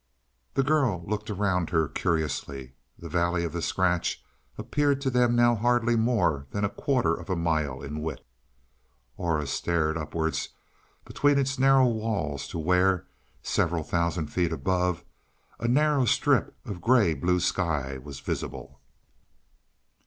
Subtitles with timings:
[0.55, 2.73] The girl looked around her curiously.
[2.97, 4.25] The valley of the scratch
[4.57, 8.23] appeared to them now hardly more than a quarter of a mile in width.
[9.15, 10.49] Aura stared upwards
[11.05, 13.05] between its narrow walls to where,
[13.43, 15.03] several thousand feet above,
[15.59, 18.79] a narrow strip of gray blue sky was visible.